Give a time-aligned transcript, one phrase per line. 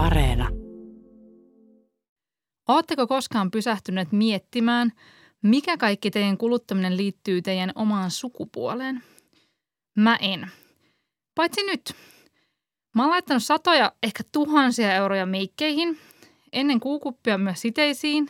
[0.00, 0.48] Areena.
[2.68, 4.92] Oletteko koskaan pysähtyneet miettimään,
[5.42, 9.02] mikä kaikki teidän kuluttaminen liittyy teidän omaan sukupuoleen?
[9.96, 10.50] Mä en.
[11.34, 11.94] Paitsi nyt.
[12.94, 15.98] Mä oon laittanut satoja, ehkä tuhansia euroja meikkeihin,
[16.52, 18.28] ennen kuukuppia myös siteisiin,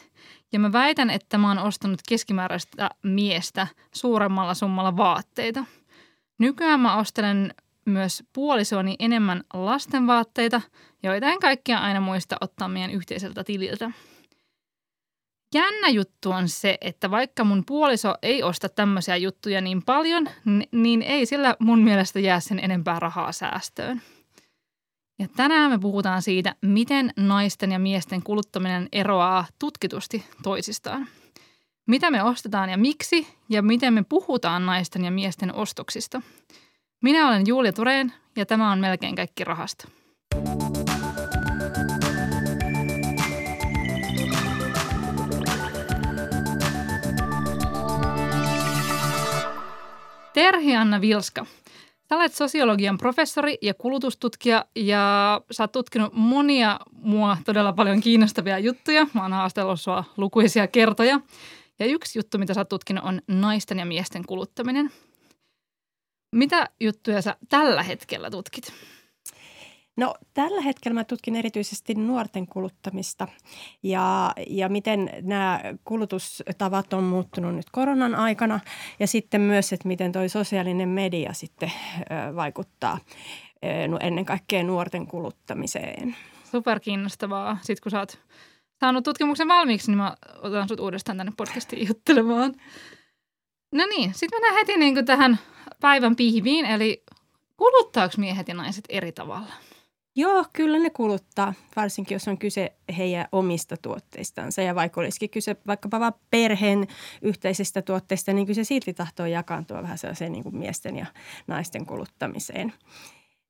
[0.52, 5.64] ja mä väitän, että mä oon ostanut keskimääräistä miestä suuremmalla summalla vaatteita.
[6.39, 7.55] Nykyään mä ostelen
[7.85, 10.61] myös puolisoani enemmän lastenvaatteita,
[11.03, 13.91] joita en kaikkia aina muista ottaa meidän yhteiseltä tililtä.
[15.55, 20.29] Jännä juttu on se, että vaikka mun puoliso ei osta tämmöisiä juttuja niin paljon,
[20.73, 24.02] niin ei sillä mun mielestä jää sen enempää rahaa säästöön.
[25.19, 31.09] Ja tänään me puhutaan siitä, miten naisten ja miesten kuluttaminen eroaa tutkitusti toisistaan.
[31.87, 36.23] Mitä me ostetaan ja miksi, ja miten me puhutaan naisten ja miesten ostoksista.
[37.02, 39.88] Minä olen Julia Tureen, ja tämä on melkein kaikki rahasta.
[50.34, 51.46] Terhi Anna Vilska.
[52.09, 58.59] Sä olet sosiologian professori ja kulutustutkija ja sä oot tutkinut monia mua todella paljon kiinnostavia
[58.59, 59.07] juttuja.
[59.14, 61.20] Mä oon haastellut sua lukuisia kertoja.
[61.79, 64.91] Ja yksi juttu, mitä sä oot tutkinut, on naisten ja miesten kuluttaminen.
[66.34, 68.72] Mitä juttuja sä tällä hetkellä tutkit?
[69.97, 73.28] No tällä hetkellä mä tutkin erityisesti nuorten kuluttamista
[73.82, 78.60] ja, ja miten nämä kulutustavat on muuttunut nyt koronan aikana
[79.00, 81.72] ja sitten myös, että miten toi sosiaalinen media sitten
[82.36, 82.98] vaikuttaa
[84.00, 86.16] ennen kaikkea nuorten kuluttamiseen.
[86.44, 87.58] Super kiinnostavaa.
[87.62, 88.19] Sitten kun sä oot
[88.81, 92.54] saanut tutkimuksen valmiiksi, niin mä otan sut uudestaan tänne podcastiin juttelemaan.
[93.75, 95.38] No niin, sitten mennään heti niin kuin tähän
[95.81, 97.04] päivän pihviin, eli
[97.56, 99.53] kuluttaako miehet ja naiset eri tavalla?
[100.16, 104.62] Joo, kyllä ne kuluttaa, varsinkin jos on kyse heidän omista tuotteistansa.
[104.62, 106.86] Ja vaikka olisikin kyse vaikkapa vain perheen
[107.22, 111.06] yhteisistä tuotteista, niin kyllä se silti tahtoo jakaantua vähän sellaiseen niin kuin miesten ja
[111.46, 112.72] naisten kuluttamiseen.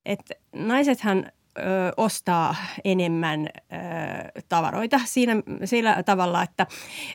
[0.07, 1.63] Et naisethan ö,
[1.97, 5.33] ostaa enemmän ö, tavaroita siinä,
[5.65, 6.67] sillä tavalla, että,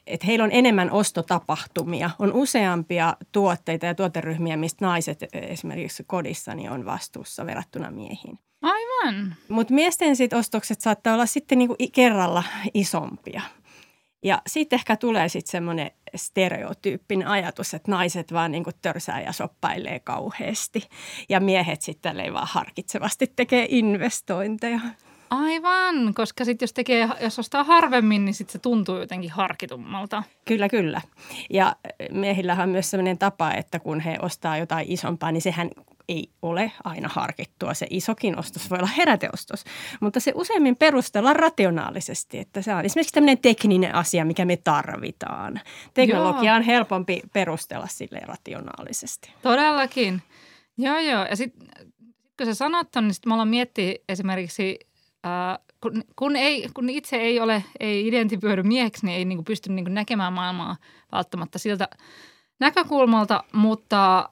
[0.07, 2.09] että heillä on enemmän ostotapahtumia.
[2.19, 8.39] On useampia tuotteita ja tuoteryhmiä, mistä naiset esimerkiksi kodissa niin on vastuussa verrattuna miehiin.
[8.61, 9.35] Aivan.
[9.49, 13.41] Mutta miesten sit ostokset saattaa olla sitten niinku kerralla isompia.
[14.25, 19.99] Ja sitten ehkä tulee sitten semmoinen stereotyyppinen ajatus, että naiset vaan niinku törsää ja soppailee
[19.99, 20.89] kauheasti.
[21.29, 24.79] Ja miehet sitten vaan harkitsevasti tekee investointeja.
[25.29, 30.23] Aivan, koska sitten jos, tekee, jos ostaa harvemmin, niin sitten se tuntuu jotenkin harkitummalta.
[30.45, 31.01] Kyllä, kyllä.
[31.49, 31.75] Ja
[32.11, 35.69] miehillähän on myös sellainen tapa, että kun he ostaa jotain isompaa, niin sehän
[36.09, 37.73] ei ole aina harkittua.
[37.73, 39.63] Se isokin ostos voi olla heräteostos,
[39.99, 45.61] mutta se useimmin perustellaan rationaalisesti, että se on esimerkiksi tämmöinen tekninen asia, mikä me tarvitaan.
[45.93, 46.55] Teknologia joo.
[46.55, 49.31] on helpompi perustella sille rationaalisesti.
[49.41, 50.21] Todellakin.
[50.77, 51.25] Joo, joo.
[51.25, 51.67] Ja sitten
[52.37, 54.79] kun sä sanot on, niin sitten me ollaan miettiä esimerkiksi,
[55.25, 59.45] äh, kun, kun, ei, kun itse ei ole, ei identifioidu mieheksi, niin ei niin kuin
[59.45, 60.77] pysty niin kuin näkemään maailmaa
[61.11, 61.89] välttämättä siltä
[62.59, 64.29] näkökulmalta, mutta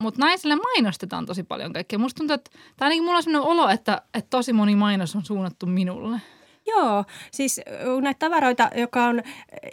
[0.00, 1.98] mutta naisille mainostetaan tosi paljon kaikkea.
[1.98, 5.24] Musta tuntuu, että, tai ainakin mulla on sellainen olo, että, että tosi moni mainos on
[5.24, 6.20] suunnattu minulle.
[6.66, 7.60] Joo, siis
[8.02, 9.22] näitä tavaroita, joka on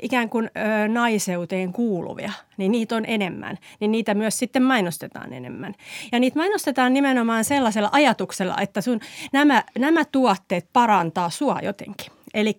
[0.01, 3.57] ikään kuin ö, naiseuteen kuuluvia, niin niitä on enemmän.
[3.79, 5.75] Niin niitä myös sitten mainostetaan enemmän.
[6.11, 8.99] Ja niitä mainostetaan nimenomaan sellaisella ajatuksella, että sun
[9.33, 12.16] nämä, nämä tuotteet parantaa sua jotenkin.
[12.37, 12.57] Eli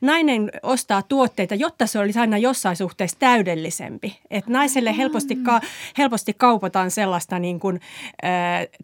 [0.00, 4.18] nainen ostaa tuotteita, jotta se olisi aina jossain suhteessa täydellisempi.
[4.30, 5.60] Että naiselle helposti, ka-
[5.98, 7.80] helposti kaupataan sellaista niin kuin,
[8.24, 8.28] ä,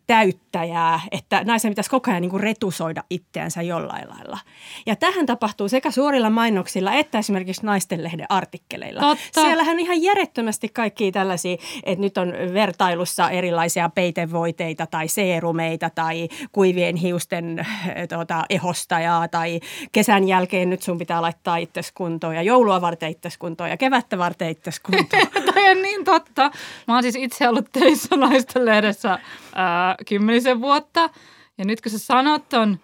[0.07, 4.39] täyttäjää, että naisen pitäisi koko ajan niin kuin retusoida itseänsä jollain lailla.
[4.87, 9.01] Ja tähän tapahtuu sekä suorilla mainoksilla että esimerkiksi naistenlehden artikkeleilla.
[9.01, 9.41] Totta.
[9.41, 16.28] Siellähän on ihan järjettömästi kaikki tällaisia, että nyt on vertailussa erilaisia peitevoiteita tai seerumeita tai
[16.53, 17.67] kuivien hiusten
[18.09, 19.60] tuota, ehostajaa tai
[19.93, 24.18] kesän jälkeen nyt sun pitää laittaa itsesi kuntoon ja joulua varten itsesi kuntoon ja kevättä
[24.18, 25.22] varten itsesi kuntoon.
[25.54, 26.50] Toi on niin totta.
[26.88, 29.18] Mä oon siis itse ollut töissä naisten lehdessä
[29.54, 31.10] ää, kymmenisen vuotta
[31.59, 32.78] ja nyt kun sä sanot ton,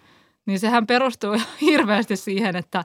[0.45, 2.83] niin sehän perustuu hirveästi siihen, että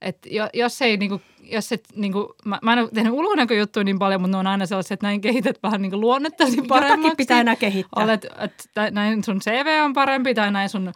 [0.00, 4.20] et jos ei niinku, jos et, niinku, mä, mä en ole tehnyt ulkonäköjuttuja niin paljon,
[4.20, 6.98] mutta ne on aina sellaisia, että näin kehität vähän niinku luonnettasi paremmaksi.
[6.98, 8.04] Jotakin pitää enää kehittää.
[8.04, 10.92] Olet, että näin sun CV on parempi tai näin sun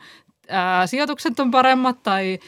[0.49, 2.39] ää, sijoitukset on paremmat tai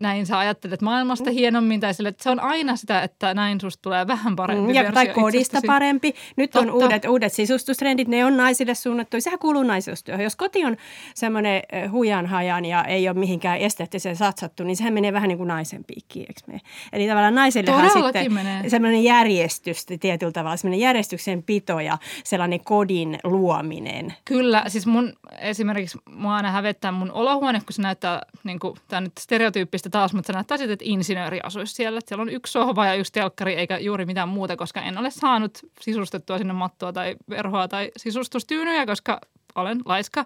[0.00, 1.34] näin sä ajattelet maailmasta Mm.
[1.34, 4.74] hienommin tai sille, että se on aina sitä, että näin susta tulee vähän parempi Mm,
[4.74, 5.66] ja, tai kodista itsestäsi.
[5.66, 6.14] parempi.
[6.36, 6.84] Nyt on Totta.
[6.84, 9.16] uudet, uudet sisustustrendit, ne on naisille suunnattu.
[9.20, 10.24] Sehän kuuluu naisuustyöhön.
[10.24, 10.76] Jos koti on
[11.14, 15.38] semmoinen eh, hujan hajan ja ei ole mihinkään esteettiseen satsattu, niin sehän menee vähän niin
[15.38, 16.60] kuin naisen piikkiin, eikö mene?
[16.92, 18.68] Eli tavallaan naisillehan Todellakin sitten menee.
[18.68, 24.14] semmoinen järjestys tietyllä tavalla, semmoinen järjestyksen pito ja sellainen kodin luominen.
[24.24, 28.98] Kyllä, siis mun esimerkiksi mua aina hävettää mun olohuone, kun se näyttää, niin kuin, tämä
[28.98, 31.98] on nyt stereotyyppistä taas, mutta se näyttää että insinööri asuisi siellä.
[31.98, 35.10] Että siellä on yksi sohva ja yksi telkkari eikä juuri mitään muuta, koska en ole
[35.10, 39.20] saanut sisustettua sinne mattoa tai verhoa tai sisustustyynyjä, koska
[39.54, 40.24] olen laiska.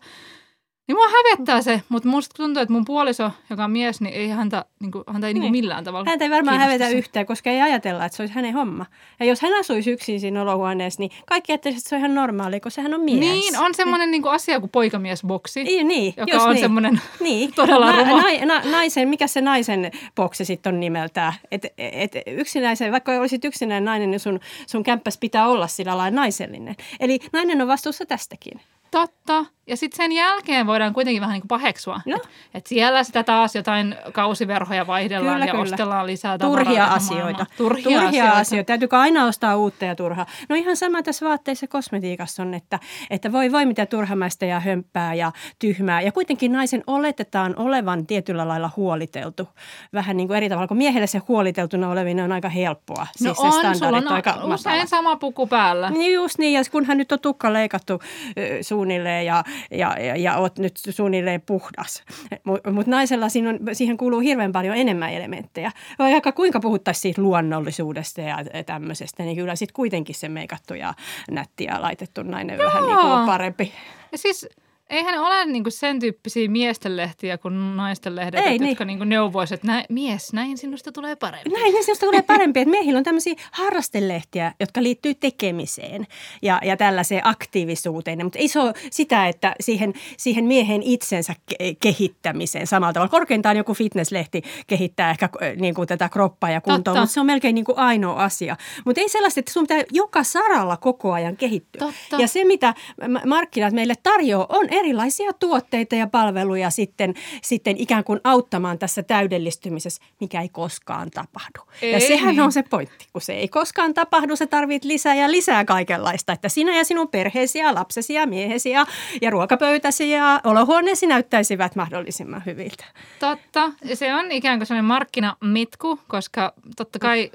[0.89, 4.29] Niin mua hävettää se, mutta musta tuntuu, että mun puoliso, joka on mies, niin ei
[4.29, 5.41] häntä, niin kuin, häntä ei niin.
[5.41, 5.53] Niin.
[5.53, 6.93] millään tavalla Häntä ei varmaan hävetä se.
[6.93, 8.87] yhtään, koska ei ajatella, että se olisi hänen homma.
[9.21, 12.61] Ja jos hän asuisi yksin siinä olohuoneessa, niin kaikki ajattelisivat, että se on ihan normaali,
[12.61, 13.21] koska sehän on mies.
[13.21, 16.61] Niin, on semmoinen niin kuin asia kuin poikamiesboksi, Niin, niin joka on niin.
[16.61, 17.55] semmoinen Niin.
[17.57, 18.23] Todella na, ruma.
[18.23, 21.33] na, na, naisen, mikä se naisen boksi sitten on nimeltään?
[21.51, 26.17] Et, et yksinäisen, vaikka olisit yksinäinen nainen, niin sun, sun kämppäs pitää olla sillä lailla
[26.17, 26.77] naisellinen.
[27.01, 28.61] Eli nainen on vastuussa tästäkin.
[28.91, 29.45] Totta.
[29.67, 32.01] Ja sitten sen jälkeen voidaan kuitenkin vähän niin kuin paheksua.
[32.07, 32.17] No.
[32.17, 35.63] Että et siellä sitä taas jotain kausiverhoja vaihdellaan Kyllä, ja kyllä.
[35.63, 37.47] ostellaan lisää tavaraa Turhia asioita.
[37.57, 38.37] Turhia, Turhia asioita.
[38.39, 38.67] asioita.
[38.67, 40.27] Täytyykö aina ostaa uutta ja turhaa?
[40.49, 42.79] No ihan sama tässä vaatteissa kosmetiikassa on, että,
[43.11, 46.01] että voi voi mitä turhamaista ja hömppää ja tyhmää.
[46.01, 49.49] Ja kuitenkin naisen oletetaan olevan tietyllä lailla huoliteltu.
[49.93, 53.03] Vähän niin kuin eri tavalla, kun miehelle se huoliteltuna olevinen on aika helppoa.
[53.03, 54.89] No siis se on, sulla standardit on aika usein matalat.
[54.89, 55.91] sama puku päällä.
[55.91, 57.93] Niin just niin, ja kunhan nyt on tukka leikattu
[58.39, 62.03] ö, suunnilleen ja, ja, ja, ja oot nyt suunnilleen puhdas.
[62.45, 65.73] Mutta mut naisella siinä on, siihen kuuluu hirveän paljon enemmän elementtejä.
[65.99, 70.95] Vaikka kuinka puhuttaisiin siitä luonnollisuudesta ja tämmöisestä, niin kyllä sitten kuitenkin se meikattu ja
[71.31, 73.21] nätti ja laitettu nainen vähän niin kuin Joo.
[73.21, 73.73] on parempi.
[74.13, 74.49] Ja siis
[74.91, 78.69] eihän ole niinku sen tyyppisiä miesten lehtiä kuin naisten lehdet, Ei et, niin.
[78.69, 81.51] jotka niinku neuvoisivat, että nä, mies, näin sinusta tulee parempi.
[81.51, 86.07] Näin, niin sinusta tulee parempi, että miehillä on tämmöisiä harrastelehtiä, jotka liittyy tekemiseen
[86.43, 88.25] ja, ja tällaiseen aktiivisuuteen.
[88.25, 93.11] Mutta ei se ole sitä, että siihen, siihen miehen itsensä ke- kehittämiseen samalla tavalla.
[93.11, 97.01] Korkeintaan joku fitnesslehti kehittää ehkä niin kuin tätä kroppaa ja kuntoa, Totta.
[97.01, 98.57] mutta se on melkein niin kuin ainoa asia.
[98.85, 101.79] Mutta ei sellaista, että sun pitää joka saralla koko ajan kehittyä.
[101.79, 102.17] Totta.
[102.23, 102.75] Ja se, mitä
[103.09, 109.03] ma- markkinat meille tarjoaa, on erilaisia tuotteita ja palveluja sitten, sitten ikään kuin auttamaan tässä
[109.03, 111.61] täydellistymisessä, mikä ei koskaan tapahdu.
[111.83, 112.41] ja Ei sehän niin.
[112.41, 116.33] on se pointti, kun se ei koskaan tapahdu, se tarvit lisää ja lisää kaikenlaista.
[116.33, 118.87] Että sinä ja sinun perheesi ja lapsesi ja miehesi ja,
[119.23, 122.85] ja ruokapöytäsi ja olohuoneesi näyttäisivät mahdollisimman hyviltä.
[123.19, 123.73] Totta.
[123.85, 127.31] Ja se on ikään kuin sellainen markkinamitku, koska totta kai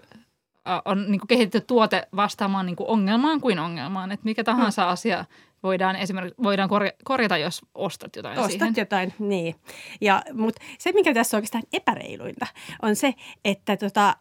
[0.68, 4.12] ä, on niin kuin kehitetty tuote vastaamaan niin kuin ongelmaan kuin ongelmaan.
[4.12, 5.26] Että mikä tahansa asia
[5.64, 8.74] voidaan esimerkiksi voidaan korja- korjata, jos ostat jotain Ostat siihen.
[8.78, 9.56] jotain, niin.
[10.02, 12.48] Ja, mutta se, mikä tässä on oikeastaan epäreiluinta,
[12.82, 13.14] on se,
[13.46, 14.16] että tota,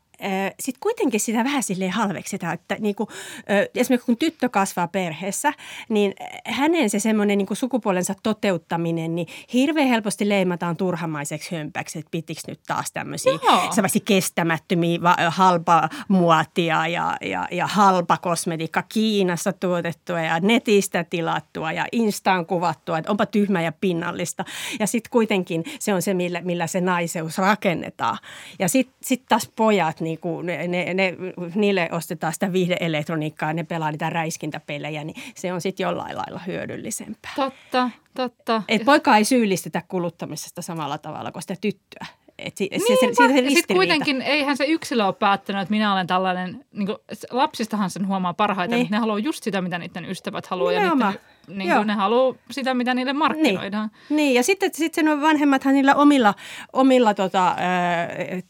[0.60, 3.08] sitten kuitenkin sitä vähän silleen halveksitaan, että niinku,
[3.50, 5.52] ö, esimerkiksi kun tyttö kasvaa perheessä,
[5.88, 6.14] niin
[6.46, 12.60] hänen se semmoinen niinku sukupuolensa toteuttaminen, niin hirveän helposti leimataan turhamaiseksi hömpäksi, että pitikö nyt
[12.66, 13.32] taas tämmöisiä
[13.74, 21.72] sellaisia kestämättömiä va- halpa muotia ja, ja, ja halpa kosmetiikka Kiinassa tuotettua ja netistä tilattua
[21.72, 24.44] ja instaan kuvattua, että onpa tyhmä ja pinnallista.
[24.80, 28.18] Ja sitten kuitenkin se on se, millä, millä se naiseus rakennetaan.
[28.58, 31.16] Ja sitten sit taas pojat, niin kuin ne, ne, ne,
[31.54, 36.40] niille ostetaan sitä viihdeelektroniikkaa ja ne pelaa niitä räiskintäpelejä, niin se on sitten jollain lailla
[36.46, 37.32] hyödyllisempää.
[37.36, 38.62] Totta, totta.
[38.68, 42.06] Et poikaa ei syyllistetä kuluttamisesta samalla tavalla kuin sitä tyttöä.
[42.38, 45.70] Et si, se, se, siitä se Ja sitten kuitenkin eihän se yksilö ole päättänyt, että
[45.72, 46.98] minä olen tällainen, niin kuin,
[47.30, 48.84] lapsistahan sen huomaa parhaiten, Niin.
[48.86, 50.72] että ne haluaa just sitä, mitä niiden ystävät haluaa.
[50.72, 51.12] Ja Nimenomaan.
[51.12, 53.90] niiden, niin kuin, ne haluaa sitä, mitä niille markkinoidaan.
[54.08, 56.34] Niin, niin ja sitten sit sen vanhemmathan niillä omilla,
[56.72, 57.56] omilla tota,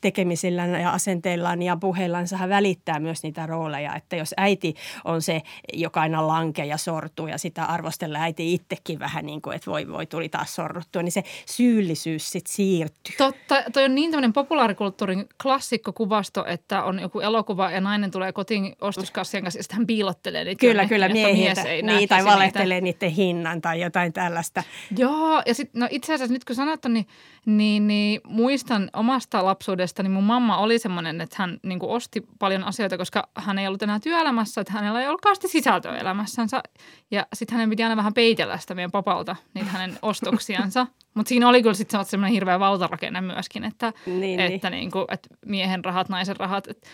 [0.00, 3.96] tekemisillään ja asenteillaan ja puheillaan välittää myös niitä rooleja.
[3.96, 8.98] Että jos äiti on se, joka aina lankee ja sortuu ja sitä arvostellaan äiti itsekin
[8.98, 13.14] vähän niin kuin, että voi voi tuli taas sorruttua, niin se syyllisyys sitten siirtyy.
[13.18, 18.76] Totta, toi on niin tämmöinen populaarikulttuurin klassikkokuvasto, että on joku elokuva ja nainen tulee kotiin
[18.80, 21.62] ostoskassien kanssa ja sitten hän piilottelee niitä Kyllä, kyllä että miehiltä.
[21.62, 22.32] mies ei Niin, tai niitä.
[22.32, 24.62] valehtelee niiden hinnan tai jotain tällaista.
[24.96, 27.06] Joo, ja sitten no itse asiassa nyt kun sanot, niin,
[27.46, 32.26] niin, niin muistan omasta lapsuudesta, niin mun mamma oli semmoinen, että hän niin kuin osti
[32.38, 36.62] paljon asioita, koska hän ei ollut enää työelämässä, että hänellä ei ollutkaan sitä sisältöä elämässänsä.
[37.10, 40.86] Ja sitten hänen piti aina vähän peitellä sitä meidän papalta, niitä hänen ostoksiansa.
[41.14, 45.28] Mutta siinä oli kyllä sitten semmoinen hirveä valtarakenne myöskin, että, Niin, että, niin kuin, että
[45.46, 46.68] miehen rahat, naisen rahat.
[46.68, 46.88] Että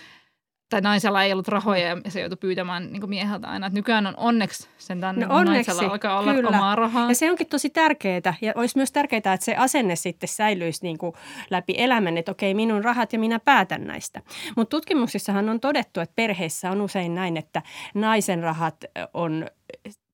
[0.68, 3.66] tai naisella ei ollut rahoja ja se joutui pyytämään niin mieheltä aina.
[3.66, 6.48] Et nykyään on onneksi sen tämän No onneksi, naisella alkaa olla kyllä.
[6.48, 7.08] omaa rahaa.
[7.08, 10.98] Ja se onkin tosi tärkeää ja olisi myös tärkeää, että se asenne sitten säilyisi niin
[10.98, 11.12] kuin
[11.50, 14.22] läpi elämän, että okei minun rahat ja minä päätän näistä.
[14.56, 17.62] Mutta tutkimuksissahan on todettu, että perheissä on usein näin, että
[17.94, 18.76] naisen rahat
[19.14, 19.46] on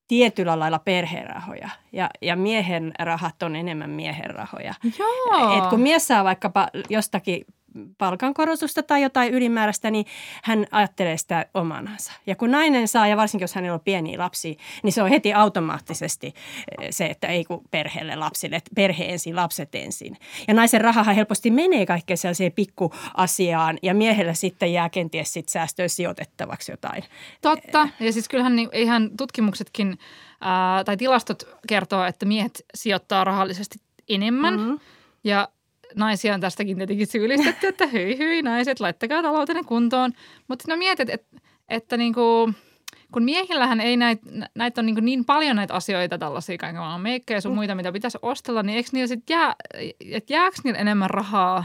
[0.07, 4.73] tietyllä lailla perherahoja ja, ja miehen rahat on enemmän miehen rahoja.
[4.99, 5.57] Joo.
[5.57, 7.45] Et kun mies saa vaikkapa jostakin
[7.97, 10.05] palkankorotusta tai jotain ylimääräistä, niin
[10.43, 12.11] hän ajattelee sitä omanansa.
[12.27, 15.33] Ja kun nainen saa, ja varsinkin jos hänellä on pieniä lapsia, niin se on heti
[15.33, 20.17] automaattisesti eh, se, että ei kun perheelle lapsille, että perhe ensin, lapset ensin.
[20.47, 25.89] Ja naisen rahahan helposti menee kaikkeen sellaiseen pikkuasiaan, ja miehellä sitten jää kenties sitten säästöön
[25.89, 27.03] sijoitettavaksi jotain.
[27.41, 27.89] Totta.
[27.99, 29.99] Ja siis kyllähän niin, eihän tutkimuksetkin
[30.41, 33.79] ää, tai tilastot kertoo, että miehet sijoittaa rahallisesti
[34.09, 34.59] enemmän.
[34.59, 34.79] Mm-hmm.
[35.23, 35.49] Ja
[35.95, 40.11] naisia on tästäkin tietenkin syyllistetty, että hyi hyi naiset, laittakaa taloutenne kuntoon.
[40.47, 41.37] Mutta no mietit, että,
[41.69, 42.53] että niinku,
[43.11, 44.21] kun miehillähän ei näitä
[44.55, 48.17] näit on niin, niin paljon näitä asioita, tällaisia kaiken maailman meikkejä sun muita, mitä pitäisi
[48.21, 49.55] ostella, niin eikö niillä sitten jää,
[50.11, 51.63] että jääkö niillä enemmän rahaa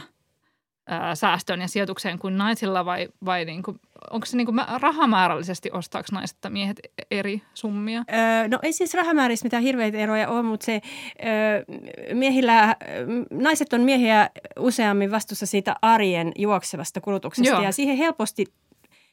[0.90, 3.76] ää, säästöön ja sijoitukseen kuin naisilla vai, vai niinku,
[4.11, 6.80] onko se niinku rahamäärällisesti ostaako naiset tai miehet
[7.11, 8.04] eri summia?
[8.12, 10.80] Öö, no ei siis rahamäärissä mitään hirveitä eroja ole, mutta se
[11.25, 11.64] öö,
[12.14, 12.76] miehillä,
[13.30, 17.62] naiset on miehiä useammin vastuussa siitä arjen juoksevasta kulutuksesta Joo.
[17.62, 18.44] ja siihen helposti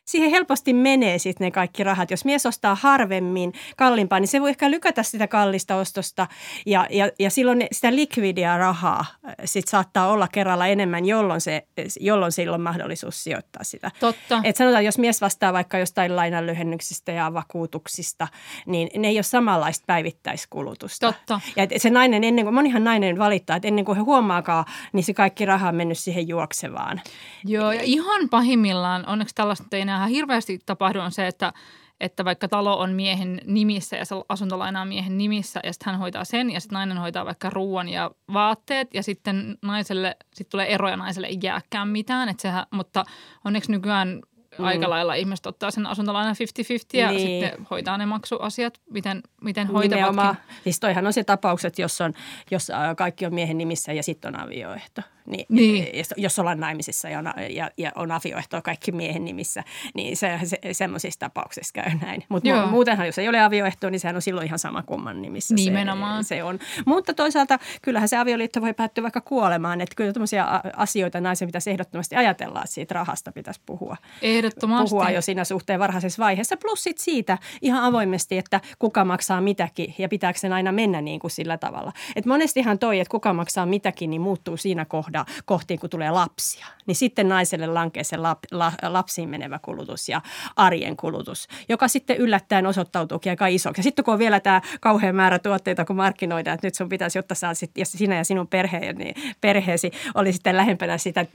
[0.07, 2.11] siihen helposti menee sitten ne kaikki rahat.
[2.11, 6.27] Jos mies ostaa harvemmin kalliimpaa, niin se voi ehkä lykätä sitä kallista ostosta
[6.65, 9.05] ja, ja, ja silloin sitä likvidia rahaa
[9.45, 11.67] sit saattaa olla kerralla enemmän, jolloin, se,
[11.99, 13.91] jolloin sillä on mahdollisuus sijoittaa sitä.
[13.99, 14.41] Totta.
[14.43, 18.27] Et sanotaan, jos mies vastaa vaikka jostain lainanlyhennyksistä ja vakuutuksista,
[18.65, 21.07] niin ne ei ole samanlaista päivittäiskulutusta.
[21.11, 21.39] Totta.
[21.55, 25.13] Ja se nainen, ennen kuin, monihan nainen valittaa, että ennen kuin he huomaakaan, niin se
[25.13, 27.01] kaikki raha on mennyt siihen juoksevaan.
[27.45, 31.53] Joo, ja ihan pahimmillaan, onneksi tällaista ei enää hirveästi tapahdu, on se, että,
[31.99, 35.99] että vaikka talo on miehen nimissä ja se asuntolaina on miehen nimissä ja sitten hän
[35.99, 40.73] hoitaa sen ja sitten nainen hoitaa vaikka ruoan ja vaatteet ja sitten naiselle, sitten tulee
[40.73, 43.05] eroja naiselle ei jääkään mitään, että sehän, mutta
[43.45, 44.21] onneksi nykyään
[44.57, 44.65] mm.
[44.65, 47.19] aika lailla ihmiset ottaa sen asuntolainan 50-50 ja Niin.
[47.21, 49.97] sitten hoitaa ne maksuasiat, miten, miten hoitavatkin.
[49.97, 50.37] Nimenomaan.
[50.63, 52.13] Siis toihan on se tapaukset, jos, on,
[52.51, 55.01] jos äh, kaikki on miehen nimissä ja sitten on avioehto.
[55.27, 55.98] Niin, Niin.
[55.98, 60.39] Jos, jos ollaan naimisissa ja on, ja, ja on avioehtoa kaikki miehen nimissä, niin se,
[60.43, 62.24] se, semmoisissa tapauksissa käy näin.
[62.29, 66.24] Mutta muutenhan, jos ei ole avioehtoa, niin sehän on silloin ihan sama kumman nimissä Nimenomaan.
[66.24, 66.60] Se, se on.
[66.86, 69.81] Mutta toisaalta kyllähän se avioliitto voi päättyä vaikka kuolemaan.
[69.81, 74.89] Että kyllä tämmöisiä asioita naisen pitäisi ehdottomasti ajatella, että siitä rahasta pitäisi puhua Ehdottomasti.
[74.89, 76.57] puhua jo siinä suhteen varhaisessa vaiheessa.
[76.57, 81.19] Plus sit siitä ihan avoimesti, että kuka maksaa mitäkin ja pitääkö sen aina mennä niin
[81.19, 81.93] kuin sillä tavalla.
[82.15, 84.86] Et monestihan toi, että kuka maksaa mitäkin, niin muuttuu siinä
[85.25, 86.65] kohda, kohtiin, kun tulee lapsia.
[86.86, 90.21] Niin sitten naiselle lankee se lap, la, lapsiin menevä kulutus ja
[90.55, 93.79] arjen kulutus, joka sitten yllättäen osoittautuukin aika isoksi.
[93.79, 97.17] Ja sitten kun on vielä tämä kauhean määrä tuotteita, kun markkinoidaan, että nyt sun pitäisi,
[97.17, 101.25] jotta sä sit, ja sinä ja sinun perhe, niin perheesi oli sitten lähempänä sitä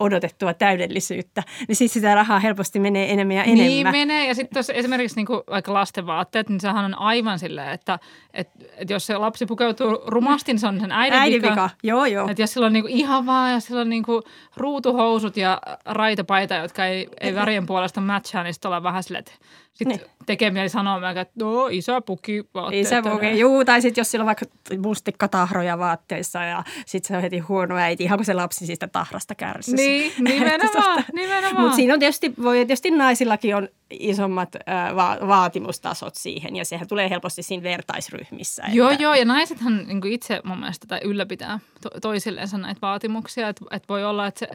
[0.00, 3.66] odotettua täydellisyyttä, niin sitten sitä rahaa helposti menee enemmän ja enemmän.
[3.66, 4.28] Niin menee.
[4.28, 7.98] Ja sitten esimerkiksi niinku vaikka lasten vaatteet, niin sehän on aivan silleen, että
[8.34, 11.50] et, et jos se lapsi pukeutuu rumasti, niin se on sen äidin, Äidin vika.
[11.50, 12.28] vika, joo joo.
[12.30, 14.22] Et jos sillä on niinku ihan vaan ja sillä on niinku
[14.56, 19.32] ruutuhousut ja raitapaita, jotka ei, ei värien puolesta matchaa, niin sitten ollaan vähän silleen, että
[19.78, 20.00] sit Niin.
[20.26, 22.88] tekee mieli sanoa, että no isä puki vaatteet.
[22.88, 24.46] Se voi, juu, tai sitten jos sillä on vaikka
[24.82, 29.34] mustikkatahroja vaatteissa ja sitten se on heti huono äiti, ihan kun se lapsi siitä tahrasta
[29.34, 29.76] kärsisi.
[29.76, 31.60] Niin, nimenomaan, nimenomaan.
[31.62, 36.88] Mutta siinä on tietysti, voi tietysti naisillakin on isommat äh, va- vaatimustasot siihen ja sehän
[36.88, 38.62] tulee helposti siinä vertaisryhmissä.
[38.72, 43.48] Joo, että, joo, ja naisethan niin itse mun mielestä tai ylläpitää to- toisillensa näitä vaatimuksia,
[43.48, 44.48] että et voi olla, että se,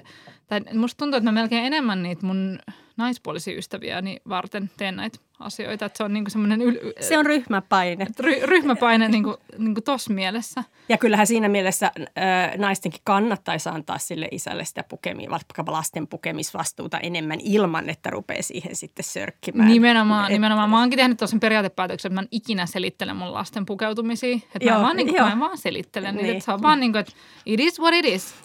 [0.61, 2.59] tai musta tuntuu, että mä melkein enemmän niitä mun
[2.97, 8.05] naispuolisia ystäviäni varten teen näitä asioita, että se on niin semmoinen yl- Se on ryhmäpaine.
[8.21, 10.63] ry- ryhmäpaine niin kuin, niin kuin tossa mielessä.
[10.89, 16.99] Ja kyllähän siinä mielessä äh, naistenkin kannattaisi antaa sille isälle sitä pukemia, vaikka lasten pukemisvastuuta
[16.99, 19.69] enemmän ilman, että rupeaa siihen sitten sörkkimään.
[19.69, 20.69] Nimenomaan, Et- nimenomaan.
[20.69, 24.35] Mä oonkin tehnyt tuossa periaatepäätöksen, että mä en ikinä selittele mun lasten pukeutumisia.
[24.35, 26.23] Että Joo, mä, vaan, niin kuin, mä en vaan selittele niitä.
[26.23, 26.33] Niin.
[26.35, 27.13] Että se on vaan niin kuin, että
[27.45, 28.35] it is what it is.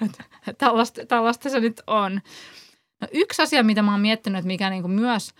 [0.58, 2.20] Tällaista, tällaista se nyt on.
[3.00, 5.34] No, yksi asia, mitä mä oon miettinyt, että mikä niin kuin myös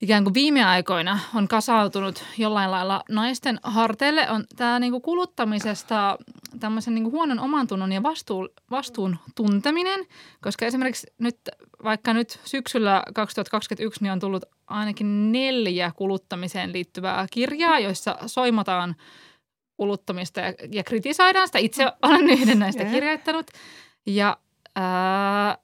[0.00, 6.18] ikään kuin viime aikoina on kasautunut jollain lailla naisten harteille, on tämä niin kuin kuluttamisesta
[6.60, 10.06] tämmöisen niin kuin huonon omantunnon ja vastuun, vastuun tunteminen.
[10.42, 11.36] Koska esimerkiksi nyt,
[11.84, 18.96] vaikka nyt syksyllä 2021 niin on tullut ainakin neljä kuluttamiseen liittyvää kirjaa, joissa soimataan
[19.76, 21.58] kuluttamista ja, ja kritisoidaan sitä.
[21.58, 23.50] Itse olen yhden näistä kirjoittanut.
[24.06, 24.36] Ja,
[24.76, 25.58] ää,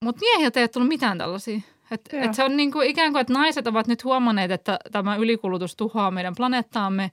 [0.00, 1.60] mutta miehiltä ei ole tullut mitään tällaisia.
[1.90, 5.16] Et, et se on niin kuin ikään kuin, että naiset ovat nyt huomanneet, että tämä
[5.16, 7.10] ylikulutus tuhoaa meidän planeettaamme,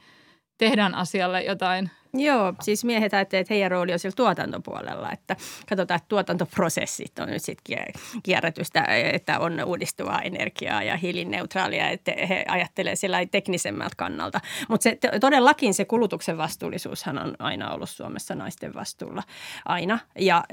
[0.58, 5.36] tehdään asialle jotain– Joo, siis miehet ajattelevat, että heidän rooli on siellä tuotantopuolella, että
[5.70, 7.86] katsotaan, että tuotantoprosessit on nyt sitten
[8.24, 14.42] kierrätystä, että on uudistuvaa energiaa ja hiilineutraalia, että he ajattelevat sillä teknisemmältä kannalta.
[14.70, 19.24] Mutta se, todellakin se kulutuksen vastuullisuushan on aina ollut Suomessa naisten vastuulla
[19.66, 20.00] aina.
[20.20, 20.44] Ja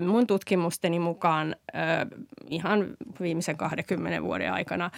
[0.00, 1.56] mun tutkimusteni mukaan
[2.50, 2.86] ihan
[3.20, 4.90] viimeisen 20 vuoden aikana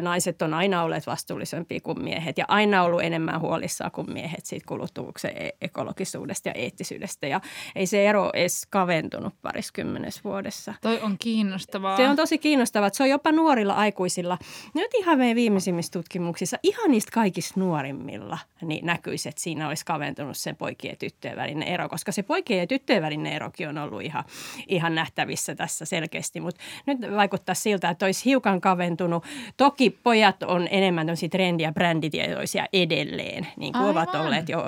[0.00, 4.66] naiset on aina olleet vastuullisempia kuin miehet ja aina ollut enemmän huolissaan kuin miehet siitä
[4.66, 7.26] kulutuksesta ulottuvuuksen e- ekologisuudesta ja eettisyydestä.
[7.26, 7.40] Ja
[7.76, 10.74] ei se ero edes kaventunut pariskymmenes vuodessa.
[10.80, 11.96] Toi on kiinnostavaa.
[11.96, 12.90] Se on tosi kiinnostavaa.
[12.92, 14.38] Se on jopa nuorilla aikuisilla.
[14.74, 20.36] Nyt ihan meidän viimeisimmissä tutkimuksissa, ihan niistä kaikista nuorimmilla, niin näkyisi, että siinä olisi kaventunut
[20.36, 21.88] sen poikien ja tyttöjen välinen ero.
[21.88, 24.24] Koska se poikien ja tyttöjen välinen erokin on ollut ihan,
[24.68, 26.40] ihan nähtävissä tässä selkeästi.
[26.40, 29.24] Mutta nyt vaikuttaa siltä, että olisi hiukan kaventunut.
[29.56, 33.96] Toki pojat on enemmän tämmöisiä trendi- ja bränditietoisia edelleen, niin kuin Aivan.
[33.96, 34.64] ovat olleet jo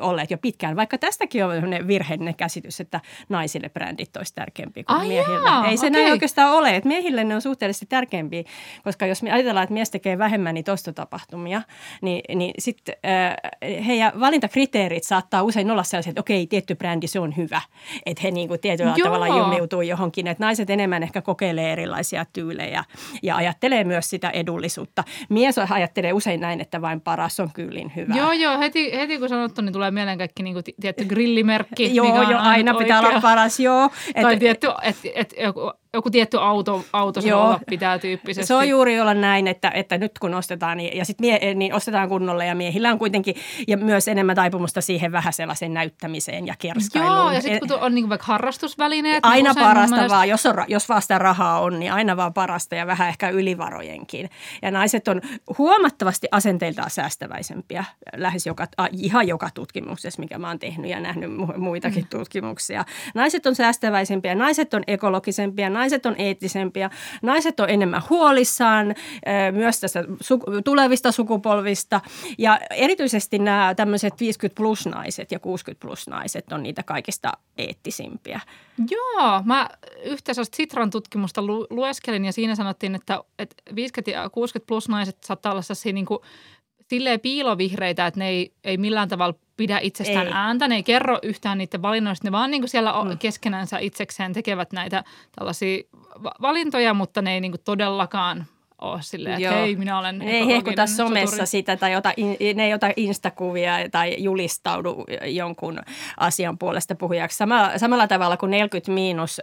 [0.00, 5.08] olleet jo pitkään, vaikka tästäkin on virheellinen käsitys, että naisille brändit olisi tärkeämpiä kuin Ai
[5.08, 5.48] miehille.
[5.48, 6.00] Jaa, Ei se okay.
[6.00, 8.42] näin oikeastaan ole, että miehille ne on suhteellisesti tärkeämpiä,
[8.84, 11.62] koska jos me ajatellaan, että mies tekee vähemmän niitä ostotapahtumia,
[12.02, 17.20] niin, niin sitten äh, heidän valintakriteerit saattaa usein olla sellaiset, että okei, tietty brändi, se
[17.20, 17.60] on hyvä.
[18.06, 19.06] Että he niin kuin tietyllä Joo.
[19.06, 22.84] tavalla jumiutuu johonkin, että naiset enemmän ehkä kokeilee erilaisia tyylejä
[23.22, 25.04] ja ajattelee myös sitä edullisuutta.
[25.28, 28.14] Mies ajattelee usein näin, että vain paras on kyllin hyvä.
[28.14, 31.94] Joo, joo, heti, heti kun sanottu, niin tulee mieleen kaikki niin kuin, tietty grillimerkki.
[31.96, 33.90] joo, joo, aina pitää olla paras, joo.
[34.22, 37.44] Tai et, tietty, että et, joku joku tietty auto, auto Joo.
[37.44, 38.46] olla pitää tyyppisesti.
[38.46, 41.74] Se on juuri olla näin, että, että nyt kun ostetaan, niin, ja sitten mie, niin
[41.74, 43.34] ostetaan kunnolla ja miehillä on kuitenkin
[43.68, 47.16] ja myös enemmän taipumusta siihen vähän sellaisen näyttämiseen ja kerskailuun.
[47.16, 49.22] Joo, ja sitten kun on niin vaikka harrastusvälineet.
[49.24, 50.14] Niin aina niin parasta mielestä...
[50.14, 54.30] vaan, jos, on, jos vasta rahaa on, niin aina vaan parasta ja vähän ehkä ylivarojenkin.
[54.62, 55.20] Ja naiset on
[55.58, 57.84] huomattavasti asenteiltaan säästäväisempiä
[58.16, 62.08] lähes joka, ihan joka tutkimuksessa, mikä mä oon tehnyt ja nähnyt muitakin mm.
[62.18, 62.84] tutkimuksia.
[63.14, 66.90] Naiset on säästäväisempiä, naiset on ekologisempia, naiset on eettisempiä,
[67.22, 68.94] naiset on enemmän huolissaan
[69.52, 70.04] myös tästä
[70.64, 72.00] tulevista sukupolvista
[72.38, 78.40] ja erityisesti nämä tämmöiset 50 plus naiset ja 60 plus naiset on niitä kaikista eettisimpiä.
[78.90, 79.68] Joo, mä
[80.04, 85.16] yhteensä Sitran tutkimusta lu- lueskelin ja siinä sanottiin, että, että 50 ja 60 plus naiset
[85.24, 86.18] saattaa olla sellaisia niin kuin
[86.90, 90.32] silleen piilovihreitä, että ne ei, ei millään tavalla pidä itsestään ei.
[90.32, 93.18] ääntä, ne ei kerro yhtään niiden valinnoista, ne vaan niin kuin siellä mm.
[93.18, 95.04] keskenänsä itsekseen tekevät näitä
[95.36, 95.82] tällaisia
[96.42, 98.46] valintoja, mutta ne ei niin kuin todellakaan
[98.92, 99.54] ole silleen, että Joo.
[99.54, 101.46] hei, minä olen Ne ei hehkuta somessa soturi.
[101.46, 102.12] sitä tai ota,
[102.54, 105.80] ne ei ota instakuvia tai julistaudu jonkun
[106.16, 107.36] asian puolesta puhujaksi.
[107.36, 109.42] Samalla, samalla tavalla kuin 40 miinus ö,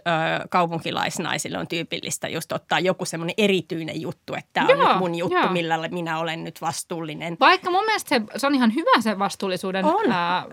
[0.50, 5.38] kaupunkilaisnaisille on tyypillistä just ottaa joku semmoinen erityinen juttu, että tämä on nyt mun juttu,
[5.38, 5.52] joo.
[5.52, 7.36] millä minä olen nyt vastuullinen.
[7.40, 10.12] Vaikka mun mielestä se, se on ihan hyvä se vastuullisuuden on.
[10.12, 10.44] Ää,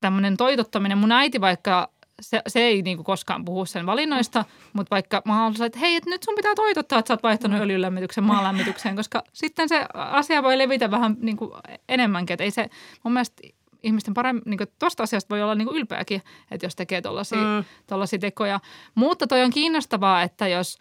[0.00, 0.98] tämmöinen toitottaminen.
[0.98, 1.90] Mun äiti vaikka
[2.22, 5.96] se, se ei niin kuin koskaan puhu sen valinnoista, mutta vaikka mä haluaisin, että hei,
[5.96, 7.62] että nyt sun pitää toitottaa, että sä oot vaihtanut mm.
[7.62, 11.50] öljylämmityksen maalämmitykseen, koska sitten se asia voi levitä vähän niin kuin
[11.88, 12.34] enemmänkin.
[12.34, 12.70] Että ei se,
[13.04, 13.42] mun mielestä
[13.82, 18.20] ihmisten paremmin, niin tuosta asiasta voi olla niin ylpeäkin, että jos tekee tuollaisia mm.
[18.20, 18.60] tekoja.
[18.94, 20.78] Mutta toi on kiinnostavaa, että jos,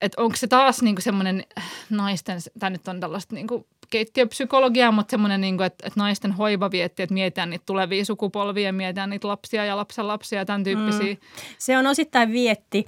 [0.00, 1.44] että onko se taas niin kuin semmoinen
[1.90, 6.70] naisten, tai nyt on tällaista niin kuin keittiöpsykologiaa, mutta semmoinen, niin että, että naisten hoiva
[6.70, 11.14] vietti, että mietitään niitä tulevia sukupolvia, mietitään niitä lapsia ja lapsenlapsia ja tämän tyyppisiä.
[11.14, 11.20] Mm.
[11.58, 12.84] Se on osittain vietti,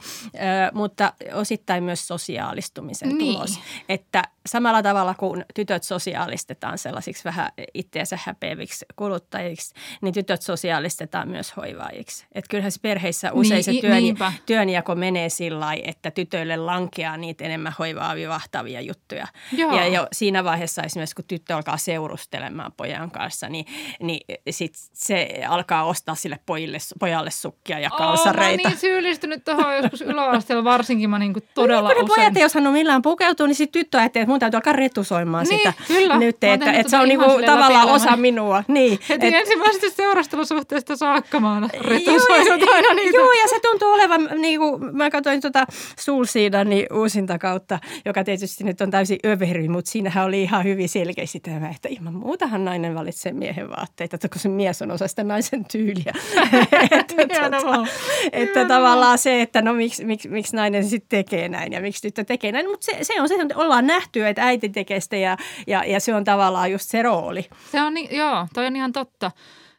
[0.72, 3.34] mutta osittain myös sosiaalistumisen niin.
[3.34, 3.60] tulos.
[3.88, 11.56] Että samalla tavalla kuin tytöt sosiaalistetaan sellaisiksi vähän itseänsä häpeäviksi kuluttajiksi, niin tytöt sosiaalistetaan myös
[11.56, 12.26] hoivaajiksi.
[12.34, 17.44] Että kyllähän perheissä usein niin, se työn, työnjako menee sillä lailla, että tytöille lankeaa niitä
[17.44, 19.26] enemmän hoivaavia, vahtavia juttuja.
[19.52, 19.76] Joo.
[19.76, 23.64] Ja jo siinä vaiheessa esimerkiksi kun tyttö alkaa seurustelemaan pojan kanssa, niin,
[24.00, 28.62] niin sit se alkaa ostaa sille pojille, pojalle sukkia ja kalsareita.
[28.62, 32.16] Oh, mä niin syyllistynyt tuohon joskus yläasteella varsinkin mä niinku todella niin, usein.
[32.16, 35.46] pojat, jos hän on millään pukeutuu, niin sitten tyttö ajattelee, että mun täytyy alkaa retusoimaan
[35.46, 36.18] niin, sitä kyllä.
[36.18, 38.64] nyt, että, että, että se on niinku tavallaan osa minua.
[38.68, 43.18] Niin, Heti et, ensimmäisestä seurustelusuhteesta saakka mä oon retusoinut aina niitä.
[43.18, 45.66] Joo, ja se tuntuu olevan, niin kuin mä katsoin tuota
[45.98, 50.81] Sulsiidan niin uusinta kautta, joka tietysti nyt on täysin överi, mutta siinähän oli ihan hyvin
[50.88, 55.08] selkeästi tämä, että ilman muutahan nainen valitsee miehen vaatteita, että kun se mies on osa
[55.08, 56.12] sitä naisen tyyliä.
[56.90, 57.14] että,
[57.50, 57.86] tota,
[58.32, 62.24] että tavallaan se, että no miksi, miksi, miksi nainen sitten tekee näin ja miksi tyttö
[62.24, 65.36] tekee näin, mutta se, se on se, että ollaan nähty, että äiti tekee sitä ja,
[65.66, 67.46] ja, ja se on tavallaan just se rooli.
[67.72, 69.30] Se on, joo, toi on ihan totta.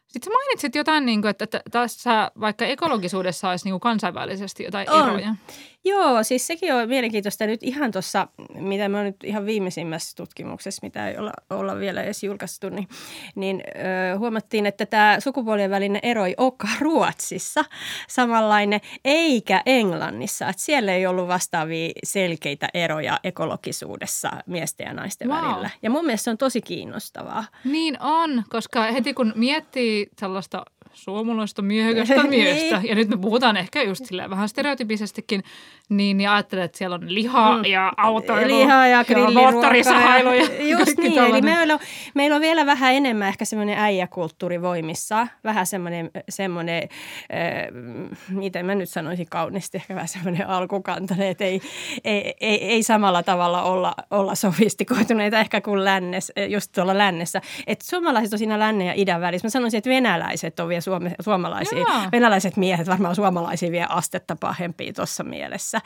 [0.06, 4.90] Sitten sä mainitsit jotain, niin kuin, että tässä vaikka ekologisuudessa olisi niin kuin kansainvälisesti jotain
[4.90, 5.08] on.
[5.08, 5.34] eroja.
[5.84, 11.08] Joo, siis sekin on mielenkiintoista nyt ihan tuossa, mitä mä nyt ihan viimeisimmässä tutkimuksessa, mitä
[11.08, 12.88] ei olla, olla vielä edes julkaistu, niin,
[13.34, 13.62] niin
[14.14, 17.64] ö, huomattiin, että tämä sukupuolien välinen ero ei olekaan Ruotsissa
[18.08, 20.48] samanlainen, eikä Englannissa.
[20.48, 25.44] Että siellä ei ollut vastaavia selkeitä eroja ekologisuudessa miesten ja naisten wow.
[25.44, 25.70] välillä.
[25.82, 27.44] Ja mun mielestä se on tosi kiinnostavaa.
[27.64, 32.88] Niin on, koska heti kun miettii sellaista suomalaista miehekästä miestä, niin.
[32.88, 35.42] ja nyt me puhutaan ehkä just silleen vähän stereotypisestikin,
[35.88, 37.64] niin, niin ajattelen, että siellä on lihaa mm.
[37.64, 40.32] ja autoilu lihaa ja, ja moottorisahailu.
[40.32, 40.44] Ja
[40.78, 41.30] just niin, tällainen.
[41.30, 41.80] eli meillä on,
[42.14, 48.74] meillä on vielä vähän enemmän ehkä semmoinen äijäkulttuuri voimissa, vähän semmoinen, semmoinen äh, miten mä
[48.74, 51.60] nyt sanoisin kauniisti, ehkä vähän semmoinen alkukantainen, että ei,
[52.04, 57.40] ei, ei, ei samalla tavalla olla, olla sofistikoituneita ehkä kuin lännes, just tuolla lännessä.
[57.66, 59.46] Että suomalaiset on siinä lännen ja idän välissä.
[59.46, 62.08] Mä sanoisin, että venäläiset on vielä suome, suomalaisia, Jaa.
[62.12, 65.80] venäläiset miehet varmaan suomalaisia vielä astetta pahempia tuossa mielessä.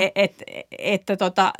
[0.00, 1.52] Että et, et, et, tota,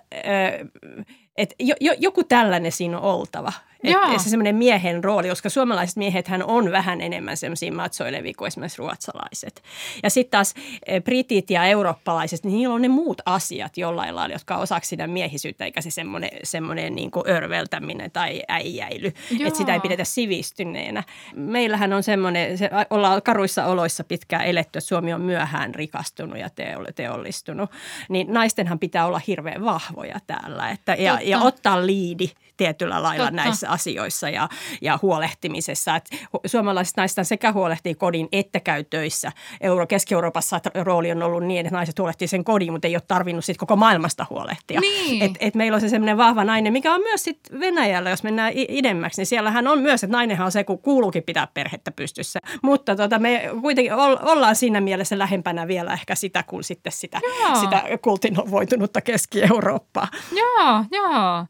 [1.36, 3.52] et jo, jo, joku tällainen siinä on oltava.
[3.84, 8.46] Että se semmoinen miehen rooli, koska suomalaiset miehet hän on vähän enemmän semmoisia matsoilevia kuin
[8.46, 9.62] esimerkiksi ruotsalaiset.
[10.02, 10.54] Ja sitten taas
[10.86, 14.88] e, britit ja eurooppalaiset, niin niillä on ne muut asiat jollain lailla, jotka on osaksi
[14.88, 19.12] sitä miehisyyttä, eikä se semmoinen, semmoinen niin kuin örveltäminen tai äijäily.
[19.46, 21.02] Että sitä ei pidetä sivistyneenä.
[21.34, 26.48] Meillähän on semmoinen, se, ollaan karuissa oloissa pitkään eletty, että Suomi on myöhään rikastunut ja
[26.94, 27.70] teollistunut.
[28.08, 33.36] Niin naistenhan pitää olla hirveän vahvoja täällä että, ja, ja ottaa liidi tietyllä lailla Totta.
[33.36, 34.48] näissä asioissa ja,
[34.82, 35.96] ja huolehtimisessa.
[35.96, 36.10] Et
[36.46, 39.32] suomalaiset naiset sekä huolehtii kodin että käy töissä.
[39.60, 43.44] Euro, Keski-Euroopassa rooli on ollut niin, että naiset huolehtii sen kodin, mutta ei ole tarvinnut
[43.44, 44.80] sit koko maailmasta huolehtia.
[44.80, 45.22] Niin.
[45.22, 48.52] Et, et meillä on se semmoinen vahva nainen, mikä on myös sit Venäjällä, jos mennään
[48.54, 52.40] idemmäksi, niin siellähän on myös, että nainenhan on se, kun kuuluukin pitää perhettä pystyssä.
[52.62, 53.92] Mutta tota, me kuitenkin
[54.22, 57.20] ollaan siinä mielessä lähempänä vielä ehkä sitä kuin sitten sitä,
[57.60, 60.08] sitä kultinovoitunutta Keski-Eurooppaa.
[60.32, 61.46] Joo, joo.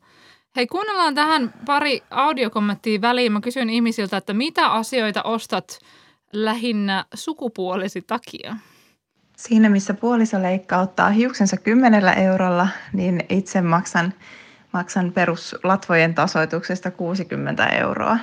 [0.57, 3.33] Hei, kuunnellaan tähän pari audiokommenttia väliin.
[3.33, 5.79] Mä kysyn ihmisiltä, että mitä asioita ostat
[6.33, 8.57] lähinnä sukupuolesi takia?
[9.37, 14.14] Siinä, missä puoliso leikkauttaa hiuksensa kymmenellä eurolla, niin itse maksan,
[14.73, 18.19] maksan peruslatvojen tasoituksesta 60 euroa.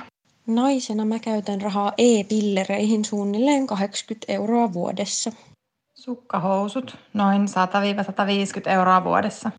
[0.46, 5.32] Naisena mä käytän rahaa e-pillereihin suunnilleen 80 euroa vuodessa.
[5.94, 7.46] Sukkahousut noin
[8.66, 9.50] 100-150 euroa vuodessa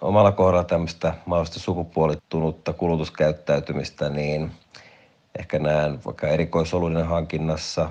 [0.00, 4.52] omalla kohdalla tämmöistä mahdollista sukupuolittunutta kulutuskäyttäytymistä, niin
[5.38, 7.90] ehkä näen vaikka erikoisoluiden hankinnassa,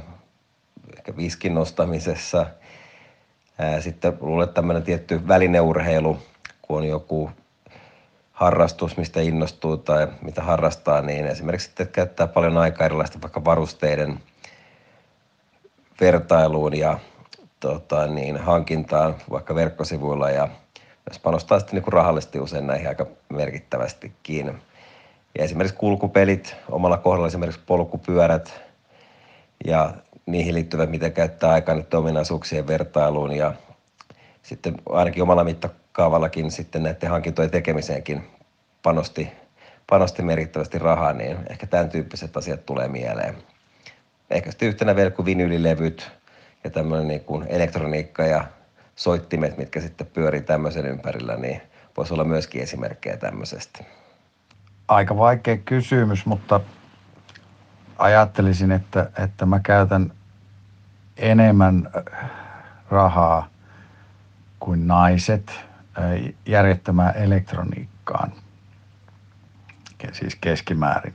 [0.97, 2.45] ehkä viskin nostamisessa.
[3.79, 6.17] Sitten luulen, että tämmöinen tietty välineurheilu,
[6.61, 7.31] kun on joku
[8.31, 14.19] harrastus, mistä innostuu tai mitä harrastaa, niin esimerkiksi sitten käyttää paljon aikaa erilaista vaikka varusteiden
[16.01, 16.99] vertailuun ja
[17.59, 20.49] tota, niin, hankintaan vaikka verkkosivuilla ja
[21.09, 24.61] jos panostaa sitten niin rahallisesti usein näihin aika merkittävästikin.
[25.37, 28.61] Ja esimerkiksi kulkupelit, omalla kohdalla esimerkiksi polkupyörät
[29.65, 29.93] ja
[30.25, 33.53] niihin liittyvät, miten käyttää aikaa nyt ominaisuuksien vertailuun ja
[34.43, 38.23] sitten ainakin omalla mittakaavallakin sitten näiden hankintojen tekemiseenkin
[38.83, 39.27] panosti,
[39.89, 43.37] panosti merkittävästi rahaa, niin ehkä tämän tyyppiset asiat tulee mieleen.
[44.29, 46.11] Ehkä sitten yhtenä vielä kuin vinylilevyt
[46.63, 48.45] ja tämmöinen niin kuin elektroniikka ja
[48.99, 51.61] soittimet, mitkä sitten pyörii tämmöisen ympärillä, niin
[51.97, 53.83] voisi olla myöskin esimerkkejä tämmöisestä.
[54.87, 56.59] Aika vaikea kysymys, mutta
[57.97, 60.13] ajattelisin, että, että mä käytän
[61.17, 62.29] enemmän äh,
[62.89, 63.49] rahaa
[64.59, 68.33] kuin naiset äh, järjettämään elektroniikkaan,
[70.11, 71.13] siis keskimäärin.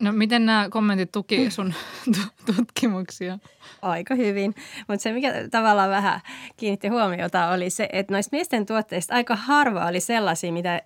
[0.00, 1.74] No miten nämä kommentit tuki sun
[2.56, 3.38] tutkimuksia?
[3.82, 4.54] Aika hyvin,
[4.88, 6.20] mutta se mikä tavallaan vähän
[6.56, 10.82] kiinnitti huomiota oli se, että noista miesten tuotteista aika harva oli sellaisia, mitä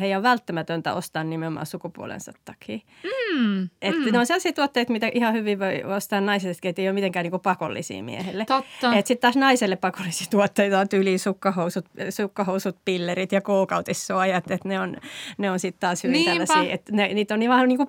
[0.00, 2.78] heidän on välttämätöntä ostaa nimenomaan sukupuolensa takia.
[3.04, 4.12] Mm, että mm.
[4.12, 7.38] ne on sellaisia tuotteita, mitä ihan hyvin voi ostaa naisetkin, että ei ole mitenkään niinku
[7.38, 8.44] pakollisia miehelle.
[8.44, 8.92] Totta.
[8.92, 14.96] Sitten taas naiselle pakollisia tuotteita on tyyliin sukkahousut, sukkahousut, pillerit ja koukautissuojat, että ne on,
[15.38, 16.46] ne on sitten taas hyvin Niinpä.
[16.46, 17.88] tällaisia, että ne, niitä on niin vähän niin kuin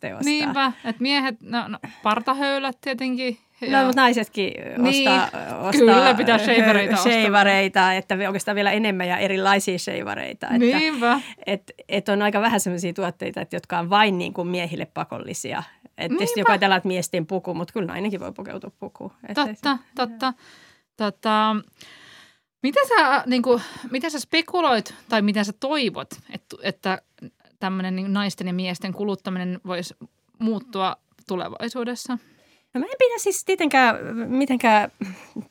[0.00, 0.30] pakkonaisten ostaa.
[0.30, 5.24] Niinpä, että miehet, no, no partahöylät tietenkin No, mutta naisetkin niin, ostaa,
[5.58, 10.46] ostaa kyllä, pitää shavereita shavereita, että oikeastaan vielä enemmän ja erilaisia shavereita.
[10.46, 11.20] Että, Niinpä.
[11.46, 15.62] Et, et on aika vähän sellaisia tuotteita, että, jotka on vain niin kuin miehille pakollisia.
[15.98, 19.12] Että tietysti joku ajatellaan, että miesten puku, mutta kyllä nainenkin voi pukeutua pukuun.
[19.34, 20.32] Totta, totta.
[20.96, 21.56] Tota,
[22.62, 27.02] miten, sä, niin kuin, miten sä spekuloit tai miten sä toivot, että, että
[27.60, 29.94] tämmöinen niin naisten ja miesten kuluttaminen voisi
[30.38, 30.96] muuttua
[31.28, 32.18] tulevaisuudessa?
[32.74, 34.90] No mä en pidä siis tietenkään mitenkään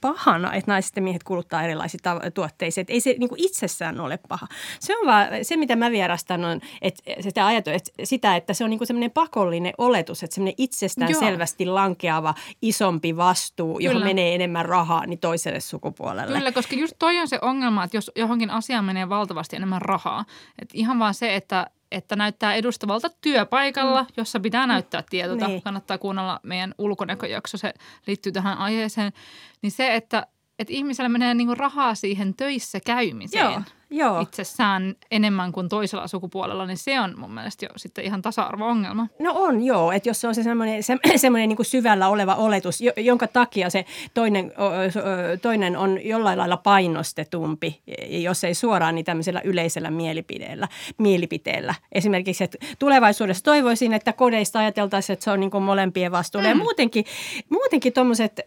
[0.01, 1.99] pahana, että naiset ja miehet kuluttaa erilaisia
[2.33, 2.81] tuotteita.
[2.81, 4.47] Että ei se niin itsessään ole paha.
[4.79, 8.63] Se on vaan, se mitä mä vierastan on, että sitä ajatu, että sitä, että se
[8.63, 11.19] on niin semmoinen pakollinen oletus, että semmoinen itsestään Joo.
[11.19, 14.05] selvästi lankeava isompi vastuu, johon Kyllä.
[14.05, 16.37] menee enemmän rahaa, niin toiselle sukupuolelle.
[16.37, 20.25] Kyllä, koska just toi on se ongelma, että jos johonkin asiaan menee valtavasti enemmän rahaa,
[20.61, 24.07] että ihan vaan se, että että näyttää edustavalta työpaikalla, mm.
[24.17, 25.47] jossa pitää näyttää tietoa.
[25.47, 25.61] Niin.
[25.61, 27.73] Kannattaa kuunnella meidän ulkonäköjakso, se
[28.07, 29.13] liittyy tähän aiheeseen.
[29.61, 30.27] Niin se, että,
[30.59, 33.45] että ihmisellä menee niinku rahaa siihen töissä käymiseen.
[33.51, 33.61] Joo.
[33.95, 34.21] Joo.
[34.21, 39.07] itsessään enemmän kuin toisella sukupuolella, niin se on mun mielestä jo sitten ihan tasa-arvo-ongelma.
[39.19, 42.35] No on joo, että jos se on se semmoinen, se, semmoinen niin kuin syvällä oleva
[42.35, 44.53] oletus, jonka takia se toinen,
[45.41, 50.67] toinen on jollain lailla painostetumpi, jos ei suoraan niin tämmöisellä yleisellä mielipiteellä.
[50.97, 51.75] mielipiteellä.
[51.91, 56.47] Esimerkiksi, että tulevaisuudessa toivoisin, että kodeista ajateltaisiin, että se on niin kuin molempien vastuulla.
[56.47, 56.59] Mm.
[56.59, 57.05] Ja muutenkin,
[57.49, 58.41] muutenkin tuommoiset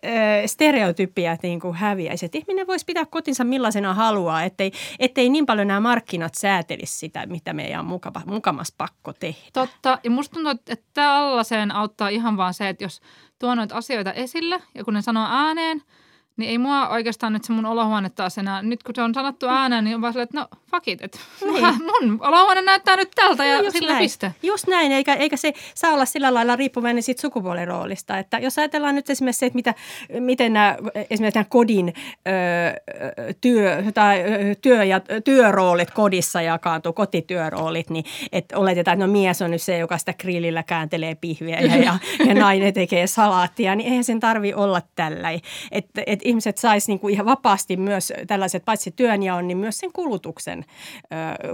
[0.46, 2.26] stereotypiat niin kuin häviäisi.
[2.26, 7.26] Että ihminen voisi pitää kotinsa millaisena haluaa, ettei, ettei niin paljon nämä markkinat säätelisi sitä,
[7.26, 9.50] mitä meidän on mukava, mukamas pakko tehdä.
[9.52, 9.98] Totta.
[10.04, 13.00] Ja musta tuntuu, että tällaiseen auttaa ihan vaan se, että jos
[13.38, 15.82] tuo noita asioita esille ja kun ne sanoo ääneen–
[16.38, 19.46] niin ei mua oikeastaan nyt se mun olohuone taas enää, nyt kun se on sanottu
[19.46, 21.64] ääneen, niin on vaan silleen, että no fuck it, että niin.
[21.88, 24.02] mun olohuone näyttää nyt tältä ja no, sillä näin.
[24.02, 24.34] piste.
[24.42, 28.18] Just näin, eikä, eikä se saa olla sillä lailla riippuvainen siitä sukupuolen roolista.
[28.18, 29.74] Että jos ajatellaan nyt esimerkiksi se, että mitä,
[30.20, 30.76] miten nämä,
[31.10, 31.92] esimerkiksi nämä kodin
[32.28, 34.24] ö, työ, tai
[34.62, 39.78] työ ja, työroolit kodissa jakaantuu, kotityöroolit, niin että oletetaan, että no mies on nyt se,
[39.78, 44.54] joka sitä grillillä kääntelee pihviä ja, ja, ja nainen tekee salaattia, niin eihän sen tarvi
[44.54, 45.28] olla tällä.
[45.72, 50.57] Että et ihmiset sais niinku ihan vapaasti myös tällaiset, paitsi työnjaon, niin myös sen kulutuksen,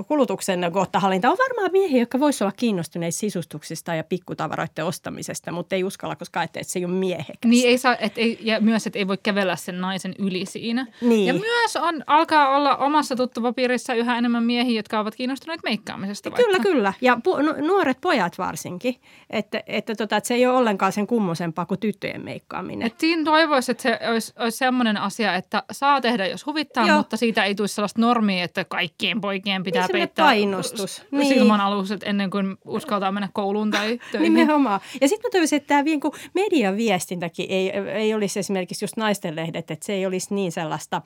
[0.08, 1.30] kulutuksen kohtahallinta.
[1.30, 6.40] On varmaan miehiä, jotka voisivat olla kiinnostuneita sisustuksista ja pikkutavaroiden ostamisesta, mutta ei uskalla, koska
[6.40, 7.36] ajattelee, että se ei ole miehekäs.
[7.44, 10.86] Niin, ei saa, et ei, ja myös, että ei voi kävellä sen naisen yli siinä.
[11.00, 11.26] Niin.
[11.26, 16.30] Ja myös on, alkaa olla omassa tuttuvapiirissa yhä enemmän miehiä, jotka ovat kiinnostuneet meikkaamisesta.
[16.30, 16.44] Vaikka.
[16.44, 16.92] Kyllä, kyllä.
[17.00, 18.94] Ja pu- nuoret pojat varsinkin.
[19.30, 22.86] Että, että, tota, että se ei ole ollenkaan sen kummosempaa kuin tyttöjen meikkaaminen.
[22.86, 26.96] Et siinä toivoisi, että se olisi, olisi semmoinen asia, että saa tehdä, jos huvittaa, Joo.
[26.96, 28.64] mutta siitä ei tule sellaista normia, että
[28.94, 31.02] kaikkien poikien pitää niin peittää painostus.
[31.10, 31.26] Niin.
[31.26, 34.34] silman alukset ennen kuin uskaltaa mennä kouluun tai töihin.
[34.34, 34.80] Nimenomaan.
[35.00, 36.00] Ja sitten mä toivoisin, että tämä niin
[36.34, 41.02] median viestintäkin ei, ei olisi esimerkiksi just naisten lehdet, että se ei olisi niin sellaista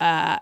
[0.00, 0.40] ää,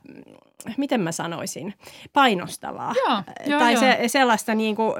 [0.76, 1.74] miten mä sanoisin,
[2.12, 2.94] painostavaa.
[3.06, 3.80] Joo, joo, tai joo.
[3.80, 4.94] Se, sellaista niin kuin,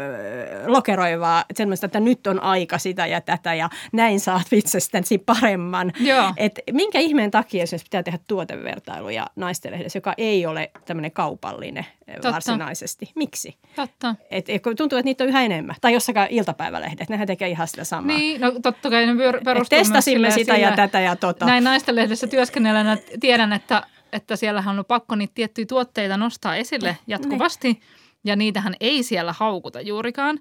[0.66, 5.92] lokeroivaa, semmoista, että nyt on aika sitä ja tätä ja näin saat itsestäsi paremman.
[6.00, 6.34] Joo.
[6.36, 12.32] Et minkä ihmeen takia jos pitää tehdä tuotevertailuja naistelehdessä, joka ei ole tämmöinen kaupallinen Totta.
[12.32, 13.12] varsinaisesti.
[13.14, 13.56] Miksi?
[13.76, 14.14] Totta.
[14.30, 15.76] Et, et, tuntuu, että niitä on yhä enemmän.
[15.80, 18.16] Tai jossakaan iltapäivälehdet, nehän tekee ihan sitä samaa.
[18.16, 19.12] Niin, no totta kai ne
[19.44, 21.46] perustuu Testasimme sitä sille, ja tätä ja tota.
[21.46, 23.82] Näin naistenlehdessä työskennellään, tiedän, että
[24.14, 26.98] että siellähän on pakko niitä tiettyjä tuotteita nostaa esille niin.
[27.06, 27.72] jatkuvasti.
[27.72, 27.80] Ne.
[28.24, 30.38] Ja niitähän ei siellä haukuta juurikaan.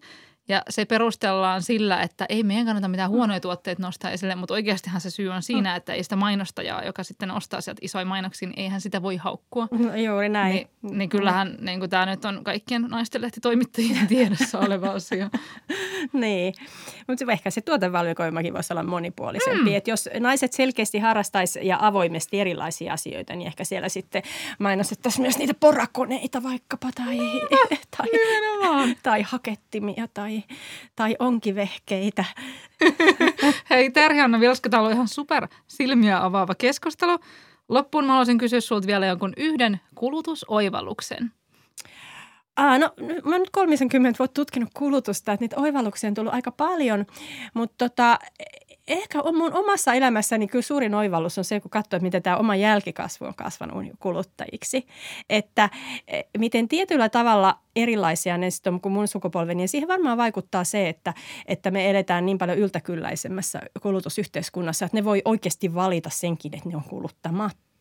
[0.47, 5.01] Ja se perustellaan sillä, että ei meidän kannata mitään huonoja tuotteita nostaa esille, mutta oikeastihan
[5.01, 5.75] se syy on siinä, mm.
[5.75, 9.67] että ei sitä mainostajaa, joka sitten ostaa sieltä isoja mainoksia, niin eihän sitä voi haukkua.
[9.71, 10.53] No, juuri näin.
[10.53, 15.29] Niin, niin kyllähän niin kuin tämä nyt on kaikkien naistenlehtitoimittajien tiedossa oleva asia.
[16.13, 16.53] niin,
[17.08, 19.69] mutta ehkä se tuotevalikoimakin voisi olla monipuolisempi.
[19.69, 19.75] Mm.
[19.75, 24.23] Että jos naiset selkeästi harrastaisi ja avoimesti erilaisia asioita, niin ehkä siellä sitten
[24.60, 27.17] mainostettaisiin myös niitä porakoneita vaikkapa tai,
[27.97, 28.08] tai,
[29.03, 30.57] tai hakettimia tai tai,
[30.95, 32.25] tai onkivehkeitä.
[33.69, 37.19] Hei Terhi-Anna Vilska, tämä on ihan super silmiä avaava keskustelu.
[37.69, 41.31] Loppuun mä haluaisin kysyä sinulta vielä jonkun yhden kulutusoivalluksen.
[42.57, 42.89] Aa, no
[43.23, 47.05] mä oon nyt 30 vuotta tutkinut kulutusta, että niitä oivalluksia on tullut aika paljon,
[47.53, 48.19] mutta tota,
[48.87, 52.55] ehkä mun omassa elämässäni kyllä suurin oivallus on se, kun katsoo, että miten tämä oma
[52.55, 54.87] jälkikasvu on kasvanut kuluttajiksi.
[55.29, 55.69] Että
[56.07, 59.63] e, miten tietyllä tavalla erilaisia ne sitten on kuin mun sukupolveni.
[59.63, 61.13] Ja siihen varmaan vaikuttaa se, että,
[61.45, 66.75] että me eletään niin paljon yltäkylläisemmässä kulutusyhteiskunnassa, että ne voi oikeasti valita senkin, että ne
[66.75, 67.72] on kuluttamatta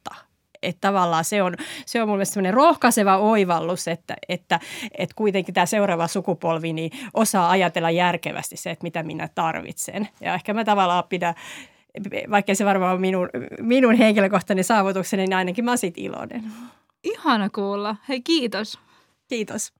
[0.63, 1.55] että tavallaan se on,
[1.87, 4.61] se on mun mielestä semmoinen rohkaiseva oivallus, että, että,
[4.99, 10.09] että kuitenkin tämä seuraava sukupolvi niin osaa ajatella järkevästi se, että mitä minä tarvitsen.
[10.21, 11.35] Ja ehkä mä tavallaan pidän
[12.31, 13.29] vaikka se varmaan on minun,
[13.61, 16.45] minun henkilökohtainen saavutukseni, niin ainakin mä oon iloinen.
[17.05, 17.97] Ihana kuulla.
[18.09, 18.79] Hei kiitos.
[19.29, 19.73] Kiitos.